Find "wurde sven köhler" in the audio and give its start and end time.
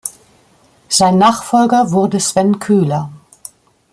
1.91-3.11